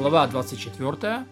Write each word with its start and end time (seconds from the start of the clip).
глава 0.00 0.26
24, 0.28 1.26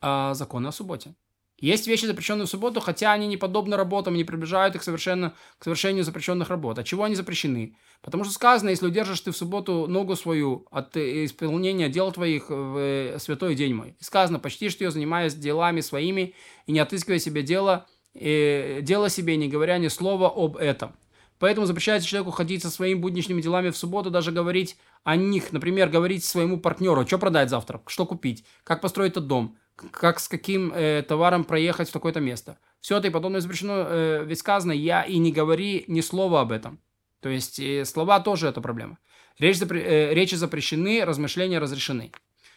а, 0.00 0.34
законы 0.34 0.66
о 0.66 0.72
субботе. 0.72 1.14
Есть 1.60 1.86
вещи, 1.86 2.06
запрещенные 2.06 2.46
в 2.46 2.50
субботу, 2.50 2.80
хотя 2.80 3.12
они 3.12 3.28
не 3.28 3.36
подобны 3.36 3.76
работам, 3.76 4.14
не 4.14 4.24
приближают 4.24 4.74
их 4.74 4.82
совершенно 4.82 5.32
к 5.58 5.62
совершению 5.62 6.02
запрещенных 6.02 6.50
работ. 6.50 6.80
От 6.80 6.86
чего 6.86 7.04
они 7.04 7.14
запрещены? 7.14 7.76
Потому 8.02 8.24
что 8.24 8.32
сказано, 8.32 8.70
если 8.70 8.88
удержишь 8.88 9.20
ты 9.20 9.30
в 9.30 9.36
субботу 9.36 9.86
ногу 9.86 10.16
свою 10.16 10.66
от 10.72 10.96
исполнения 10.96 11.88
дел 11.88 12.10
твоих 12.10 12.50
в 12.50 12.76
э, 12.78 13.18
святой 13.20 13.54
день 13.54 13.74
мой. 13.74 13.96
Сказано, 14.00 14.40
почтишь 14.40 14.74
ты 14.74 14.82
ее, 14.82 14.90
занимаясь 14.90 15.34
делами 15.34 15.80
своими, 15.80 16.34
и 16.66 16.72
не 16.72 16.80
отыскивая 16.80 17.20
себе 17.20 17.44
дело, 17.44 17.86
и 18.12 18.80
дело 18.82 19.08
себе, 19.08 19.36
не 19.36 19.48
говоря 19.48 19.78
ни 19.78 19.86
слова 19.86 20.32
об 20.34 20.56
этом. 20.56 20.96
Поэтому 21.38 21.66
запрещается 21.66 22.08
человеку 22.08 22.30
ходить 22.30 22.62
со 22.62 22.70
своими 22.70 22.98
будничными 22.98 23.42
делами 23.42 23.70
в 23.70 23.76
субботу, 23.76 24.10
даже 24.10 24.32
говорить 24.32 24.76
о 25.02 25.16
них, 25.16 25.52
например, 25.52 25.88
говорить 25.88 26.24
своему 26.24 26.58
партнеру, 26.60 27.06
что 27.06 27.18
продать 27.18 27.50
завтра, 27.50 27.82
что 27.86 28.06
купить, 28.06 28.44
как 28.62 28.80
построить 28.80 29.12
этот 29.12 29.26
дом, 29.26 29.58
как 29.76 30.20
с 30.20 30.28
каким 30.28 30.72
э, 30.72 31.02
товаром 31.02 31.44
проехать 31.44 31.88
в 31.88 31.92
такое-то 31.92 32.20
место. 32.20 32.58
Все 32.80 32.96
это 32.96 33.08
и 33.08 33.10
подобное 33.10 33.40
запрещено, 33.40 33.84
э, 33.88 34.24
ведь 34.24 34.38
сказано, 34.38 34.72
я 34.72 35.02
и 35.02 35.18
не 35.18 35.32
говори 35.32 35.84
ни 35.88 36.00
слова 36.00 36.40
об 36.40 36.52
этом. 36.52 36.80
То 37.20 37.28
есть 37.28 37.58
э, 37.58 37.84
слова 37.84 38.20
тоже 38.20 38.48
это 38.48 38.60
проблема. 38.60 38.98
Речь 39.38 39.56
запре- 39.56 39.84
э, 39.84 40.14
речи 40.14 40.36
запрещены, 40.36 41.04
размышления 41.04 41.58
разрешены. 41.58 42.12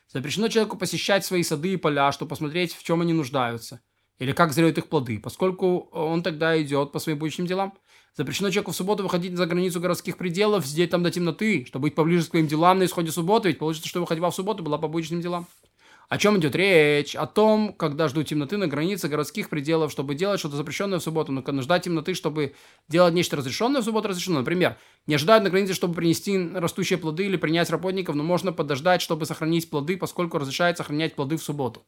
Запрещено 0.07 0.47
человеку 0.47 0.77
посещать 0.77 1.25
свои 1.25 1.43
сады 1.43 1.73
и 1.73 1.77
поля, 1.77 2.11
чтобы 2.11 2.29
посмотреть, 2.29 2.73
в 2.73 2.83
чем 2.83 3.01
они 3.01 3.13
нуждаются, 3.13 3.81
или 4.19 4.31
как 4.31 4.53
зреют 4.53 4.77
их 4.77 4.87
плоды, 4.87 5.19
поскольку 5.19 5.89
он 5.91 6.23
тогда 6.23 6.59
идет 6.61 6.91
по 6.91 6.99
своим 6.99 7.19
будущим 7.19 7.45
делам. 7.45 7.73
Запрещено 8.15 8.49
человеку 8.49 8.71
в 8.71 8.75
субботу 8.75 9.03
выходить 9.03 9.37
за 9.37 9.45
границу 9.45 9.79
городских 9.79 10.17
пределов, 10.17 10.65
сидеть 10.65 10.89
там 10.89 11.03
до 11.03 11.11
темноты, 11.11 11.65
чтобы 11.67 11.83
быть 11.83 11.95
поближе 11.95 12.23
к 12.25 12.29
своим 12.29 12.47
делам 12.47 12.79
на 12.79 12.85
исходе 12.85 13.11
субботы, 13.11 13.49
ведь 13.49 13.59
получится, 13.59 13.87
что 13.87 13.99
выходила 13.99 14.31
в 14.31 14.35
субботу 14.35 14.63
была 14.63 14.79
по 14.79 14.87
будущим 14.87 15.21
делам. 15.21 15.45
О 16.09 16.17
чем 16.17 16.39
идет 16.39 16.55
речь? 16.55 17.17
О 17.17 17.27
том, 17.27 17.73
когда 17.73 18.07
ждут 18.07 18.27
темноты 18.27 18.55
на 18.55 18.67
границе 18.67 19.09
городских 19.09 19.49
пределов, 19.49 19.91
чтобы 19.91 20.15
делать 20.15 20.39
что-то 20.39 20.55
запрещенное 20.55 20.99
в 20.99 21.03
субботу, 21.03 21.33
но 21.33 21.43
когда 21.43 21.61
ждать 21.61 21.83
темноты, 21.83 22.13
чтобы 22.13 22.55
делать 22.87 23.13
нечто 23.13 23.35
разрешенное 23.35 23.81
в 23.81 23.83
субботу 23.83 24.07
разрешено. 24.07 24.39
Например, 24.39 24.77
не 25.05 25.15
ожидают 25.15 25.43
на 25.43 25.49
границе, 25.49 25.73
чтобы 25.73 25.95
принести 25.95 26.37
растущие 26.53 26.97
плоды 26.97 27.25
или 27.25 27.35
принять 27.35 27.69
работников, 27.69 28.15
но 28.15 28.23
можно 28.23 28.53
подождать, 28.53 29.01
чтобы 29.01 29.25
сохранить 29.25 29.69
плоды, 29.69 29.97
поскольку 29.97 30.37
разрешает 30.37 30.77
сохранять 30.77 31.13
плоды 31.13 31.35
в 31.35 31.43
субботу. 31.43 31.83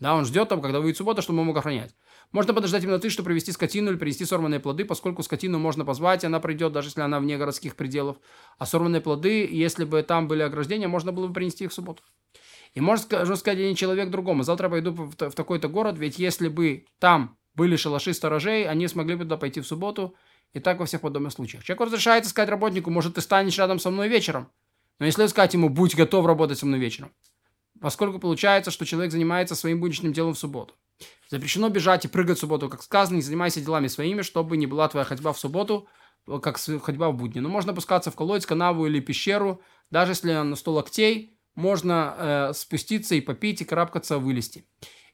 Да, 0.00 0.14
он 0.14 0.24
ждет 0.24 0.48
там, 0.48 0.60
когда 0.60 0.80
выйдет 0.80 0.96
суббота, 0.96 1.22
чтобы 1.22 1.40
он 1.40 1.46
мог 1.46 1.56
охранять. 1.56 1.94
Можно 2.32 2.52
подождать 2.52 2.82
темноты, 2.82 3.10
чтобы 3.10 3.28
привести 3.28 3.52
скотину 3.52 3.90
или 3.90 3.96
принести 3.96 4.24
сорванные 4.24 4.58
плоды, 4.58 4.84
поскольку 4.84 5.22
скотину 5.22 5.58
можно 5.58 5.84
позвать, 5.84 6.24
и 6.24 6.26
она 6.26 6.40
придет, 6.40 6.72
даже 6.72 6.88
если 6.88 7.00
она 7.00 7.20
вне 7.20 7.38
городских 7.38 7.76
пределов. 7.76 8.16
А 8.58 8.66
сорванные 8.66 9.00
плоды, 9.00 9.48
если 9.48 9.84
бы 9.84 10.02
там 10.02 10.26
были 10.26 10.42
ограждения, 10.42 10.88
можно 10.88 11.12
было 11.12 11.28
бы 11.28 11.32
принести 11.32 11.64
их 11.64 11.70
в 11.70 11.74
субботу. 11.74 12.02
И 12.74 12.80
может, 12.80 13.06
сказать 13.06 13.46
один 13.46 13.76
человек 13.76 14.10
другому, 14.10 14.42
завтра 14.42 14.68
пойду 14.68 14.92
в, 14.92 15.14
такой-то 15.14 15.68
город, 15.68 15.96
ведь 15.96 16.18
если 16.18 16.48
бы 16.48 16.86
там 16.98 17.38
были 17.54 17.76
шалаши 17.76 18.12
сторожей, 18.12 18.68
они 18.68 18.88
смогли 18.88 19.14
бы 19.14 19.22
туда 19.22 19.36
пойти 19.36 19.60
в 19.60 19.66
субботу, 19.66 20.16
и 20.54 20.60
так 20.60 20.80
во 20.80 20.86
всех 20.86 21.02
подобных 21.02 21.32
случаях. 21.32 21.62
Человек 21.62 21.86
разрешается 21.86 22.30
сказать 22.30 22.48
работнику, 22.48 22.90
может, 22.90 23.14
ты 23.14 23.20
станешь 23.20 23.58
рядом 23.58 23.78
со 23.78 23.90
мной 23.90 24.08
вечером. 24.08 24.50
Но 24.98 25.06
если 25.06 25.26
сказать 25.26 25.54
ему, 25.54 25.68
будь 25.68 25.94
готов 25.94 26.26
работать 26.26 26.58
со 26.58 26.66
мной 26.66 26.80
вечером, 26.80 27.12
поскольку 27.84 28.18
получается, 28.18 28.70
что 28.70 28.86
человек 28.86 29.12
занимается 29.12 29.54
своим 29.54 29.78
будничным 29.78 30.14
делом 30.14 30.32
в 30.32 30.38
субботу. 30.38 30.72
Запрещено 31.28 31.68
бежать 31.68 32.06
и 32.06 32.08
прыгать 32.08 32.38
в 32.38 32.40
субботу, 32.40 32.70
как 32.70 32.82
сказано, 32.82 33.16
не 33.16 33.20
занимайся 33.20 33.60
делами 33.60 33.88
своими, 33.88 34.22
чтобы 34.22 34.56
не 34.56 34.66
была 34.66 34.88
твоя 34.88 35.04
ходьба 35.04 35.34
в 35.34 35.38
субботу, 35.38 35.86
как 36.40 36.56
ходьба 36.56 37.10
в 37.10 37.14
будни. 37.14 37.40
Но 37.40 37.50
можно 37.50 37.72
опускаться 37.72 38.10
в 38.10 38.16
колодец, 38.16 38.46
канаву 38.46 38.86
или 38.86 39.00
пещеру, 39.00 39.60
даже 39.90 40.12
если 40.12 40.32
на 40.32 40.56
100 40.56 40.72
локтей, 40.72 41.38
можно 41.56 42.14
э, 42.16 42.52
спуститься 42.54 43.16
и 43.16 43.20
попить, 43.20 43.60
и 43.60 43.66
карабкаться, 43.66 44.16
вылезти. 44.16 44.66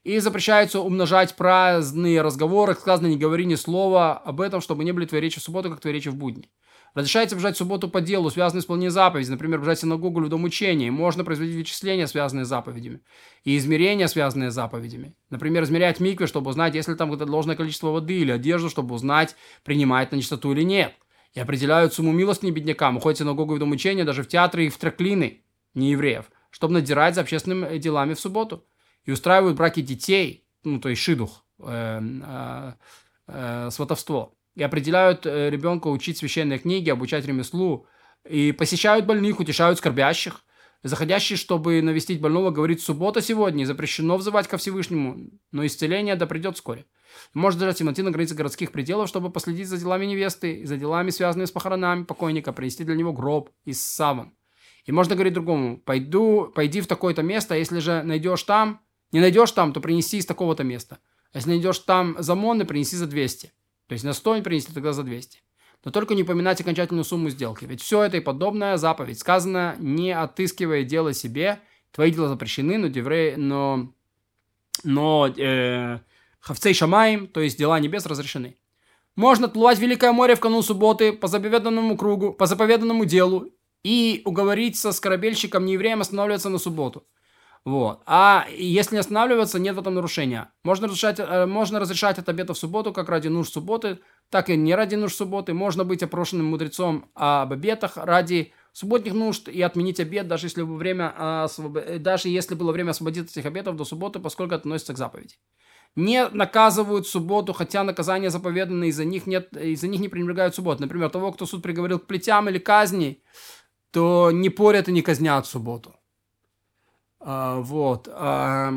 И 0.03 0.19
запрещается 0.19 0.81
умножать 0.81 1.37
праздные 1.37 2.23
разговоры, 2.23 2.75
сказано, 2.75 3.09
не 3.09 3.19
говори 3.19 3.45
ни 3.45 3.55
слова 3.55 4.17
об 4.17 4.41
этом, 4.41 4.63
чтобы 4.63 4.83
не 4.85 4.93
были 4.93 5.05
твои 5.05 5.21
речи 5.21 5.39
в 5.39 5.43
субботу, 5.43 5.69
как 5.69 5.81
твои 5.81 5.93
речи 5.93 6.09
в 6.09 6.17
будни. 6.17 6.51
Разрешается 6.95 7.37
бежать 7.37 7.55
в 7.55 7.59
субботу 7.59 7.89
по 7.89 8.01
делу, 8.01 8.31
связанные 8.31 8.63
с 8.63 8.65
исполнением 8.65 8.93
заповедей, 8.93 9.31
например, 9.31 9.61
бежать 9.61 9.79
в 9.79 9.83
синагогу 9.83 10.21
или 10.21 10.27
в 10.27 10.31
дом 10.31 10.45
учения. 10.45 10.91
Можно 10.91 11.23
производить 11.23 11.55
вычисления, 11.55 12.07
связанные 12.07 12.47
с 12.47 12.49
заповедями, 12.49 13.03
и 13.45 13.57
измерения, 13.59 14.09
связанные 14.09 14.51
с 14.51 14.55
заповедями. 14.55 15.15
Например, 15.29 15.63
измерять 15.65 16.01
микве, 16.01 16.27
чтобы 16.27 16.51
узнать, 16.51 16.75
есть 16.75 16.89
ли 16.89 16.95
там 16.95 17.17
должное 17.17 17.55
количество 17.55 17.89
воды, 17.89 18.21
или 18.21 18.33
одежду, 18.33 18.71
чтобы 18.71 18.95
узнать, 18.95 19.37
принимает 19.65 20.13
на 20.13 20.17
нечистоту 20.17 20.53
или 20.53 20.63
нет. 20.63 20.95
И 21.35 21.41
определяют 21.41 21.93
сумму 21.95 22.11
милостыни 22.11 22.51
беднякам, 22.51 22.97
уходят 22.97 23.19
в 23.19 23.21
синагогу 23.21 23.53
и 23.53 23.57
в 23.57 23.61
дом 23.61 23.71
учения, 23.71 24.05
даже 24.05 24.23
в 24.23 24.29
театры 24.29 24.67
и 24.67 24.69
в 24.71 24.79
траклины 24.79 25.45
неевреев, 25.75 26.25
чтобы 26.51 26.75
надирать 26.75 27.15
за 27.15 27.21
общественными 27.21 27.79
делами 27.79 28.15
в 28.15 28.21
субботу. 28.21 28.65
И 29.11 29.13
устраивают 29.13 29.57
браки 29.57 29.81
детей, 29.81 30.47
ну, 30.63 30.79
то 30.79 30.89
есть 30.89 31.03
шидух, 31.03 31.45
э, 31.59 32.73
э, 33.27 33.69
сватовство 33.73 34.37
и 34.55 34.63
определяют 34.63 35.27
э, 35.27 35.51
ребенка 35.51 35.89
учить 35.89 36.19
священные 36.19 36.61
книги, 36.61 36.91
обучать 36.91 37.27
ремеслу, 37.27 37.89
и 38.25 38.53
посещают 38.53 39.07
больных, 39.07 39.41
утешают 39.41 39.79
скорбящих. 39.79 40.45
Заходящий, 40.85 41.35
чтобы 41.35 41.83
навестить 41.83 42.21
больного, 42.21 42.53
говорит, 42.53 42.83
суббота 42.83 43.21
сегодня, 43.21 43.65
запрещено 43.65 44.17
взывать 44.17 44.47
ко 44.47 44.59
Всевышнему, 44.59 45.29
но 45.51 45.67
исцеление 45.67 46.15
да 46.15 46.27
придет 46.27 46.55
вскоре. 46.55 46.87
Может 47.35 47.59
даже 47.59 47.79
темноте 47.79 48.05
на 48.05 48.13
границе 48.13 48.37
городских 48.37 48.71
пределов, 48.71 49.09
чтобы 49.09 49.33
последить 49.33 49.67
за 49.67 49.77
делами 49.77 50.07
невесты 50.07 50.61
и 50.61 50.67
за 50.67 50.77
делами, 50.77 51.11
связанными 51.11 51.47
с 51.47 51.51
похоронами 51.51 52.05
покойника, 52.05 52.53
принести 52.53 52.85
для 52.85 52.95
него 52.95 53.13
гроб 53.13 53.51
из 53.65 53.85
саван. 53.85 54.37
И 54.85 54.93
можно 54.93 55.17
говорить 55.17 55.35
другому, 55.35 55.79
пойду, 55.79 56.51
пойди 56.55 56.81
в 56.81 56.87
такое-то 56.87 57.23
место, 57.23 57.55
а 57.55 57.57
если 57.57 57.81
же 57.81 58.03
найдешь 58.03 58.45
там, 58.45 58.81
не 59.13 59.21
найдешь 59.21 59.53
там, 59.53 59.73
то 59.73 59.81
принеси 59.81 60.19
из 60.19 60.27
такого-то 60.27 60.65
места. 60.65 60.99
А 61.33 61.39
если 61.39 61.51
найдешь 61.51 61.79
там 61.81 62.17
за 62.19 62.35
монны, 62.35 62.65
принеси 62.65 62.97
за 62.97 63.07
200. 63.07 63.53
То 63.87 63.93
есть 63.93 64.05
на 64.05 64.13
100 64.13 64.43
принесли 64.43 64.75
тогда 64.75 64.93
за 64.93 65.03
200. 65.03 65.39
Но 65.85 65.91
только 65.91 66.15
не 66.15 66.23
упоминать 66.23 66.61
окончательную 66.61 67.05
сумму 67.05 67.31
сделки. 67.31 67.65
Ведь 67.65 67.81
все 67.81 68.03
это 68.03 68.19
и 68.19 68.21
подобная 68.21 68.77
заповедь. 68.77 69.19
Сказано, 69.19 69.77
не 69.79 70.13
отыскивая 70.13 70.85
дело 70.85 71.15
себе, 71.15 71.61
твои 71.91 72.11
дела 72.11 72.29
запрещены, 72.29 72.79
но 72.79 72.89
деврей, 72.89 73.37
но, 73.37 73.93
но 74.85 75.27
э, 75.29 75.99
хавцей 76.39 76.75
шамаем, 76.75 77.27
то 77.27 77.41
есть 77.41 77.59
дела 77.59 77.81
небес 77.81 78.05
разрешены. 78.07 78.57
Можно 79.17 79.49
тлувать 79.49 79.79
Великое 79.79 80.13
море 80.13 80.35
в 80.35 80.41
канун 80.41 80.63
субботы 80.63 81.13
по 81.13 81.29
заповеданному 81.29 81.97
кругу, 81.97 82.33
по 82.33 82.47
заповеданному 82.47 83.05
делу 83.07 83.49
и 83.83 84.23
уговориться 84.25 84.93
с 84.93 85.01
корабельщиком 85.01 85.65
неевреем 85.65 86.01
останавливаться 86.01 86.49
на 86.49 86.59
субботу. 86.59 87.07
Вот. 87.67 88.03
А 88.07 88.47
если 88.51 88.95
не 88.95 89.01
останавливаться, 89.01 89.59
нет 89.59 89.77
в 89.77 89.81
этом 89.81 89.95
нарушения. 89.95 90.51
Можно 90.65 90.87
разрешать, 90.87 91.21
э, 91.21 91.47
можно 91.47 91.79
разрешать 91.79 92.19
от 92.19 92.29
обета 92.29 92.55
в 92.55 92.59
субботу, 92.59 92.93
как 92.93 93.09
ради 93.11 93.29
нужд 93.29 93.53
субботы, 93.53 93.99
так 94.31 94.49
и 94.49 94.57
не 94.57 94.75
ради 94.75 94.95
нужд 94.95 95.17
субботы. 95.17 95.53
Можно 95.53 95.85
быть 95.85 96.03
опрошенным 96.03 96.47
мудрецом 96.47 97.11
об 97.15 97.53
обетах 97.53 97.97
ради 97.97 98.53
субботних 98.73 99.13
нужд 99.13 99.49
и 99.49 99.61
отменить 99.61 100.01
обед, 100.01 100.27
даже 100.27 100.47
если, 100.47 100.63
было 100.63 100.77
время, 100.77 101.49
даже 101.99 102.29
если 102.29 102.55
было 102.55 102.73
время 102.73 102.91
освободиться 102.91 103.39
этих 103.39 103.47
обетов 103.47 103.77
до 103.77 103.85
субботы, 103.85 104.21
поскольку 104.21 104.55
относится 104.55 104.95
к 104.95 104.99
заповеди. 104.99 105.35
Не 105.97 106.29
наказывают 106.29 107.09
субботу, 107.09 107.53
хотя 107.53 107.83
наказания 107.83 108.31
заповеданы, 108.31 108.89
из-за 108.89 109.05
них, 109.05 109.27
нет, 109.27 109.55
из-за 109.57 109.89
них 109.89 110.01
не 110.01 110.09
пренебрегают 110.09 110.55
субботу. 110.55 110.81
Например, 110.81 111.11
того, 111.11 111.33
кто 111.33 111.47
суд 111.47 111.63
приговорил 111.63 111.99
к 111.99 112.07
плетям 112.07 112.49
или 112.49 112.59
казни, 112.59 113.23
то 113.91 114.31
не 114.31 114.51
порят 114.51 114.89
и 114.89 114.93
не 114.93 115.03
казнят 115.03 115.47
субботу. 115.47 116.00
А, 117.21 117.61
вот. 117.61 118.09
А, 118.11 118.73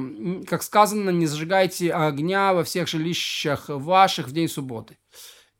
как 0.47 0.63
сказано, 0.63 1.09
не 1.11 1.25
зажигайте 1.25 1.91
огня 1.93 2.53
во 2.53 2.63
всех 2.63 2.87
жилищах 2.87 3.69
ваших 3.69 4.27
в 4.27 4.33
день 4.33 4.49
субботы. 4.49 4.97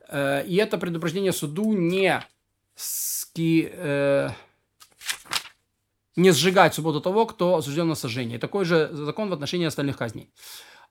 Э, 0.09 0.45
и 0.45 0.55
это 0.57 0.77
предупреждение 0.77 1.31
суду 1.31 1.73
не, 1.73 2.21
ски, 2.75 3.69
э, 3.71 4.29
не 6.15 6.31
сжигать 6.31 6.75
субботу 6.75 7.01
того, 7.01 7.25
кто 7.25 7.55
осужден 7.55 7.87
на 7.87 7.95
сожжение. 7.95 8.37
Такой 8.37 8.65
же 8.65 8.89
закон 8.91 9.29
в 9.29 9.33
отношении 9.33 9.65
остальных 9.65 9.97
казней. 9.97 10.29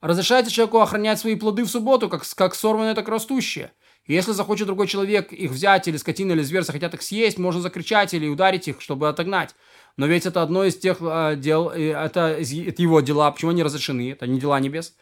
Разрешается 0.03 0.53
человеку 0.53 0.81
охранять 0.81 1.21
свои 1.21 1.37
плоды 1.37 1.63
в 1.63 1.69
субботу, 1.69 2.09
как, 2.09 2.25
как 2.35 2.57
сорванные, 2.57 2.95
так. 2.95 3.09
И 3.09 4.15
если 4.15 4.33
захочет 4.33 4.67
другой 4.67 4.89
человек 4.89 5.33
их 5.33 5.53
взять, 5.53 5.87
или 5.87 5.97
скотина, 5.97 6.33
или 6.33 6.43
зверь 6.43 6.65
захотят 6.65 6.93
их 6.93 7.03
съесть, 7.03 7.39
можно 7.39 7.61
закричать 7.61 8.13
или 8.13 8.27
ударить 8.27 8.67
их, 8.67 8.81
чтобы 8.81 9.09
отогнать. 9.09 9.55
Но 9.97 10.07
ведь 10.07 10.27
это 10.27 10.43
одно 10.43 10.65
из 10.65 10.77
тех 10.77 10.97
э, 11.01 11.37
дел, 11.37 11.69
это, 11.69 12.37
это 12.41 12.83
его 12.83 13.01
дела, 13.01 13.31
почему 13.31 13.53
они 13.53 13.63
разрешены, 13.63 14.11
это 14.11 14.27
не 14.27 14.41
дела 14.41 14.59
небес. 14.59 14.97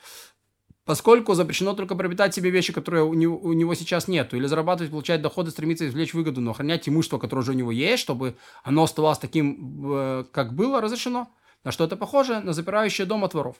Поскольку 0.84 1.32
запрещено 1.32 1.72
только 1.72 1.94
приобретать 1.94 2.34
себе 2.34 2.50
вещи, 2.50 2.74
которые 2.74 3.04
у 3.04 3.14
него, 3.14 3.38
у 3.38 3.54
него 3.54 3.74
сейчас 3.74 4.06
нету, 4.06 4.36
или 4.36 4.46
зарабатывать, 4.46 4.90
получать 4.90 5.22
доходы, 5.22 5.50
стремиться 5.50 5.88
извлечь 5.88 6.12
выгоду, 6.12 6.42
но 6.42 6.50
охранять 6.50 6.86
имущество, 6.88 7.16
которое 7.16 7.40
уже 7.40 7.52
у 7.52 7.54
него 7.54 7.72
есть, 7.72 8.02
чтобы 8.02 8.36
оно 8.64 8.82
оставалось 8.82 9.18
таким, 9.18 9.94
э, 9.94 10.24
как 10.30 10.54
было, 10.54 10.82
разрешено. 10.82 11.28
На 11.64 11.72
что 11.72 11.84
это 11.84 11.96
похоже? 11.96 12.40
На 12.40 12.52
запирающее 12.52 13.06
дом 13.06 13.24
от 13.24 13.32
воров. 13.32 13.56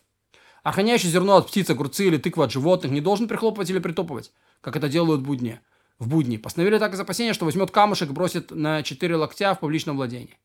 Охраняющий 0.62 1.08
зерно 1.08 1.36
от 1.36 1.48
птиц, 1.48 1.70
огурцы 1.70 2.06
или 2.06 2.18
тыквы 2.18 2.44
от 2.44 2.52
животных 2.52 2.92
не 2.92 3.00
должен 3.00 3.28
прихлопывать 3.28 3.70
или 3.70 3.78
притопывать, 3.78 4.32
как 4.60 4.76
это 4.76 4.88
делают 4.88 5.22
в 5.22 5.24
будни. 5.24 5.60
В 5.98 6.08
будни. 6.08 6.36
Постановили 6.36 6.78
так 6.78 6.94
из 6.94 7.00
опасения, 7.00 7.32
что 7.32 7.44
возьмет 7.44 7.70
камушек 7.70 8.10
и 8.10 8.12
бросит 8.12 8.50
на 8.50 8.82
четыре 8.82 9.16
локтя 9.16 9.54
в 9.54 9.60
публичном 9.60 9.96
владении. 9.96 10.38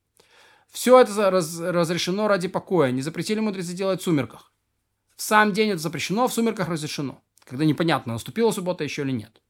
Все 0.72 1.00
это 1.00 1.32
раз, 1.32 1.60
разрешено 1.60 2.28
ради 2.28 2.48
покоя. 2.48 2.92
Не 2.92 3.02
запретили 3.02 3.40
мудрецы 3.40 3.74
делать 3.74 4.02
в 4.02 4.04
сумерках. 4.04 4.52
В 5.16 5.22
сам 5.22 5.54
день 5.54 5.70
это 5.70 5.80
запрещено, 5.80 6.28
в 6.28 6.34
сумерках 6.34 6.68
разрешено. 6.68 7.22
Когда 7.46 7.64
непонятно, 7.64 8.14
наступила 8.14 8.52
суббота 8.52 8.84
еще 8.84 9.04
или 9.04 9.12
нет. 9.12 9.42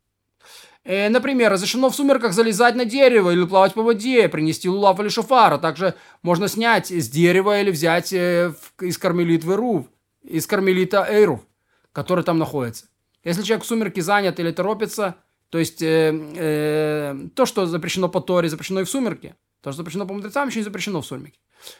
Э, 0.83 1.09
например, 1.09 1.51
разрешено 1.51 1.89
в 1.89 1.95
сумерках 1.95 2.33
залезать 2.33 2.75
на 2.75 2.85
дерево 2.85 3.31
или 3.31 3.43
плавать 3.45 3.73
по 3.73 3.81
воде, 3.81 4.29
принести 4.29 4.69
лулав 4.69 4.99
или 4.99 5.09
шофар, 5.09 5.53
а 5.53 5.57
также 5.57 5.95
можно 6.21 6.47
снять 6.47 6.91
с 6.91 7.09
дерева 7.09 7.59
или 7.59 7.71
взять 7.71 8.13
э, 8.13 8.53
в, 8.77 8.83
из 8.83 8.99
кармелитвы 8.99 9.55
рув, 9.55 9.87
из 10.27 10.47
кармелита 10.47 11.05
эйру, 11.09 11.43
который 11.91 12.23
там 12.23 12.37
находится. 12.37 12.85
Если 13.23 13.43
человек 13.43 13.63
в 13.63 13.67
сумерке 13.67 14.01
занят 14.01 14.39
или 14.39 14.51
торопится, 14.51 15.15
то 15.49 15.57
есть 15.57 15.81
э, 15.81 16.11
э, 16.35 17.27
то, 17.35 17.45
что 17.45 17.65
запрещено 17.65 18.09
по 18.09 18.21
Торе, 18.21 18.49
запрещено 18.49 18.81
и 18.81 18.83
в 18.83 18.89
сумерке, 18.89 19.35
то, 19.61 19.71
что 19.71 19.77
запрещено 19.77 20.05
по 20.05 20.13
мудрецам, 20.13 20.47
еще 20.47 20.59
не 20.59 20.63
запрещено 20.63 21.01
в 21.01 21.05
сумерке. 21.05 21.39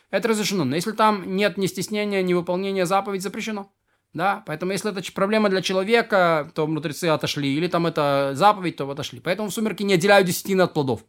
Это 0.10 0.28
разрешено. 0.28 0.64
Но 0.64 0.76
если 0.76 0.92
там 0.92 1.36
нет 1.36 1.58
ни 1.58 1.68
стеснения, 1.68 2.24
ни 2.24 2.34
выполнения 2.34 2.86
заповедей, 2.86 3.22
запрещено. 3.22 3.72
Да, 4.14 4.44
поэтому 4.48 4.72
если 4.72 4.92
это 4.92 5.12
проблема 5.12 5.50
для 5.50 5.62
человека, 5.62 6.50
то 6.56 6.68
мудрецы 6.68 7.06
отошли, 7.06 7.54
или 7.54 7.68
там 7.68 7.86
это 7.86 8.32
заповедь, 8.34 8.78
то 8.78 8.90
отошли. 8.90 9.20
Поэтому 9.20 9.50
в 9.50 9.54
сумерки 9.54 9.84
не 9.84 9.96
отделяют 9.96 10.26
десятины 10.26 10.62
от 10.62 10.74
плодов. 10.74 11.06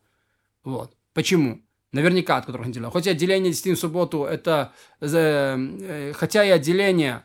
Вот. 0.64 0.92
Почему? 1.14 1.62
Наверняка 1.96 2.36
от 2.36 2.44
которых 2.44 2.66
отделяют. 2.66 2.92
Хотя 2.92 3.12
отделение 3.12 3.50
десятин 3.50 3.74
в 3.74 3.78
субботу, 3.78 4.24
это, 4.24 4.74
э, 5.00 6.12
хотя 6.14 6.44
и 6.44 6.50
отделение 6.50 7.24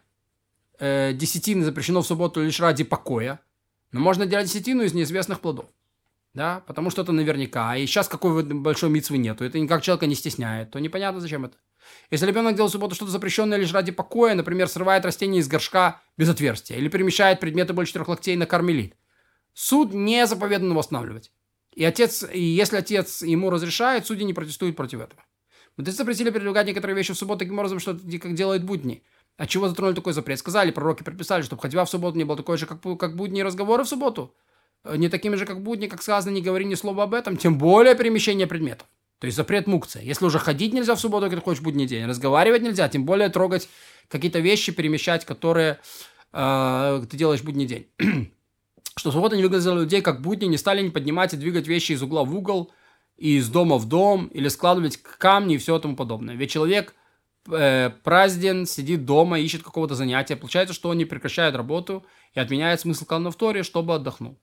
э, 0.79 1.11
десятины 1.11 1.65
запрещено 1.65 2.01
в 2.01 2.07
субботу 2.07 2.41
лишь 2.41 2.57
ради 2.61 2.85
покоя, 2.85 3.41
но 3.91 3.99
можно 3.99 4.25
делать 4.25 4.47
десятину 4.47 4.83
из 4.83 4.93
неизвестных 4.93 5.41
плодов. 5.41 5.65
Да, 6.33 6.63
потому 6.67 6.89
что 6.89 7.01
это 7.01 7.11
наверняка. 7.11 7.75
И 7.75 7.85
сейчас 7.85 8.07
какой 8.07 8.43
большой 8.45 8.89
митцвы 8.89 9.17
нету. 9.17 9.43
Это 9.43 9.59
никак 9.59 9.81
человека 9.81 10.07
не 10.07 10.15
стесняет. 10.15 10.71
То 10.71 10.79
непонятно, 10.79 11.19
зачем 11.19 11.43
это. 11.43 11.57
Если 12.09 12.25
ребенок 12.25 12.55
делает 12.55 12.69
в 12.69 12.71
субботу 12.71 12.95
что-то 12.95 13.11
запрещенное 13.11 13.57
лишь 13.57 13.73
ради 13.73 13.91
покоя, 13.91 14.35
например, 14.35 14.69
срывает 14.69 15.03
растение 15.03 15.41
из 15.41 15.49
горшка 15.49 15.99
без 16.15 16.29
отверстия, 16.29 16.77
или 16.77 16.87
перемещает 16.87 17.41
предметы 17.41 17.73
больше 17.73 17.91
трех 17.91 18.07
локтей 18.07 18.37
на 18.37 18.45
кармелит, 18.45 18.95
суд 19.53 19.93
не 19.93 20.25
заповедано 20.25 20.75
восстанавливать. 20.75 21.33
И 21.73 21.83
отец, 21.83 22.25
и 22.31 22.41
если 22.41 22.77
отец 22.77 23.21
ему 23.21 23.49
разрешает, 23.49 24.05
судьи 24.05 24.25
не 24.25 24.33
протестуют 24.33 24.75
против 24.75 24.99
этого. 25.01 25.23
Мудрецы 25.77 25.97
запретили 25.97 26.29
передвигать 26.29 26.67
некоторые 26.67 26.95
вещи 26.95 27.13
в 27.13 27.17
субботу 27.17 27.39
таким 27.39 27.57
образом, 27.57 27.79
что 27.79 27.93
как 27.93 28.33
делают 28.33 28.63
будни. 28.63 29.03
От 29.37 29.49
чего 29.49 29.67
затронули 29.67 29.95
такой 29.95 30.13
запрет? 30.13 30.39
Сказали, 30.39 30.71
пророки 30.71 31.03
предписали, 31.03 31.41
чтобы 31.41 31.61
ходьба 31.61 31.85
в 31.85 31.89
субботу 31.89 32.17
не 32.17 32.25
было 32.25 32.37
такой 32.37 32.57
же, 32.57 32.65
как, 32.65 32.81
как 32.99 33.15
будни 33.15 33.41
разговоры 33.41 33.83
в 33.83 33.87
субботу. 33.87 34.35
Э, 34.83 34.97
не 34.97 35.09
такими 35.09 35.35
же, 35.35 35.45
как 35.45 35.61
будни, 35.63 35.87
как 35.87 36.01
сказано, 36.01 36.33
не 36.33 36.41
говори 36.41 36.65
ни 36.65 36.75
слова 36.75 37.03
об 37.03 37.13
этом, 37.13 37.37
тем 37.37 37.57
более 37.57 37.95
перемещение 37.95 38.47
предметов. 38.47 38.87
То 39.19 39.25
есть 39.25 39.37
запрет 39.37 39.67
мукция. 39.67 40.01
Если 40.01 40.25
уже 40.25 40.39
ходить 40.39 40.73
нельзя 40.73 40.95
в 40.95 40.99
субботу, 40.99 41.27
когда 41.27 41.41
хочешь 41.41 41.61
будний 41.61 41.85
день, 41.85 42.05
разговаривать 42.05 42.63
нельзя, 42.63 42.89
тем 42.89 43.05
более 43.05 43.29
трогать 43.29 43.69
какие-то 44.07 44.39
вещи, 44.39 44.71
перемещать, 44.71 45.25
которые 45.25 45.79
э, 46.33 47.03
ты 47.09 47.17
делаешь 47.17 47.43
будний 47.43 47.65
день. 47.65 47.87
Что 48.97 49.11
суббота 49.11 49.37
не 49.37 49.43
выглядела 49.43 49.79
людей 49.79 50.01
как 50.01 50.21
будни, 50.21 50.45
не 50.45 50.57
стали 50.57 50.81
не 50.81 50.89
поднимать 50.89 51.33
и 51.33 51.37
двигать 51.37 51.67
вещи 51.67 51.93
из 51.93 52.03
угла 52.03 52.23
в 52.23 52.35
угол, 52.35 52.71
и 53.17 53.37
из 53.37 53.49
дома 53.49 53.77
в 53.77 53.87
дом, 53.87 54.27
или 54.27 54.47
складывать 54.47 54.97
камни 54.97 55.55
и 55.55 55.57
все 55.57 55.77
тому 55.79 55.95
подобное. 55.95 56.35
Ведь 56.35 56.51
человек 56.51 56.95
э, 57.49 57.91
празден, 58.03 58.65
сидит 58.65 59.05
дома, 59.05 59.39
ищет 59.39 59.63
какого-то 59.63 59.95
занятия. 59.95 60.35
Получается, 60.35 60.73
что 60.73 60.89
он 60.89 60.97
не 60.97 61.05
прекращает 61.05 61.55
работу 61.55 62.05
и 62.33 62.39
отменяет 62.39 62.81
смысл 62.81 63.05
канона 63.05 63.31
в 63.31 63.35
Торе, 63.35 63.63
чтобы 63.63 63.95
отдохнул. 63.95 64.37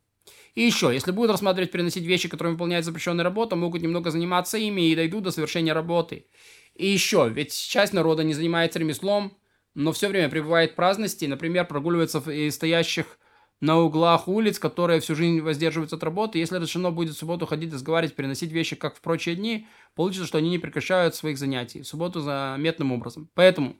И 0.54 0.62
еще, 0.62 0.90
если 0.92 1.10
будут 1.10 1.30
рассматривать 1.32 1.70
переносить 1.70 2.04
вещи, 2.04 2.28
которые 2.28 2.52
выполняют 2.52 2.84
запрещенную 2.84 3.24
работу, 3.24 3.56
могут 3.56 3.82
немного 3.82 4.10
заниматься 4.10 4.58
ими 4.58 4.88
и 4.88 4.96
дойдут 4.96 5.24
до 5.24 5.30
совершения 5.30 5.74
работы. 5.74 6.26
И 6.74 6.86
еще, 6.86 7.28
ведь 7.28 7.52
часть 7.52 7.92
народа 7.92 8.24
не 8.24 8.34
занимается 8.34 8.78
ремеслом, 8.78 9.36
но 9.74 9.92
все 9.92 10.08
время 10.08 10.28
пребывает 10.28 10.72
в 10.72 10.74
праздности, 10.74 11.26
например, 11.26 11.66
прогуливается 11.66 12.18
из 12.30 12.54
стоящих 12.54 13.18
на 13.60 13.78
углах 13.78 14.28
улиц, 14.28 14.58
которые 14.58 15.00
всю 15.00 15.14
жизнь 15.14 15.40
воздерживаются 15.40 15.96
от 15.96 16.04
работы. 16.04 16.38
Если 16.38 16.58
решено 16.58 16.90
будет 16.90 17.14
в 17.14 17.18
субботу 17.18 17.46
ходить, 17.46 17.72
разговаривать, 17.72 18.14
переносить 18.14 18.52
вещи, 18.52 18.76
как 18.76 18.96
в 18.96 19.00
прочие 19.00 19.34
дни, 19.34 19.66
получится, 19.94 20.26
что 20.26 20.38
они 20.38 20.50
не 20.50 20.58
прекращают 20.58 21.14
своих 21.14 21.38
занятий. 21.38 21.82
В 21.82 21.86
субботу 21.86 22.20
заметным 22.20 22.92
образом. 22.92 23.28
Поэтому 23.34 23.76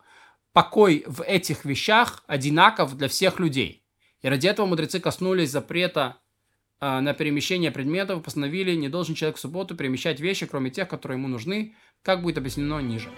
покой 0.53 1.05
в 1.07 1.23
этих 1.23 1.65
вещах 1.65 2.25
одинаков 2.27 2.97
для 2.97 3.09
всех 3.09 3.39
людей. 3.39 3.85
И 4.23 4.29
ради 4.29 4.49
этого 4.49 4.67
мудрецы 4.67 4.99
коснулись 4.99 5.51
запрета 5.51 6.17
а, 6.81 7.01
на 7.01 7.15
перемещение 7.15 7.71
предметов 7.71 8.23
постановили, 8.23 8.75
не 8.75 8.89
должен 8.89 9.15
человек 9.15 9.37
в 9.37 9.41
субботу 9.41 9.77
перемещать 9.77 10.21
вещи, 10.21 10.47
кроме 10.47 10.71
тех, 10.71 10.89
которые 10.89 11.19
ему 11.19 11.29
нужны, 11.29 11.77
как 12.03 12.23
будет 12.23 12.39
объяснено 12.39 12.81
ниже. 12.81 13.11